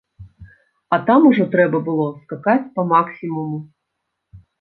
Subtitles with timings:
[0.95, 3.61] А там ужо трэба было скакаць па-максімуму.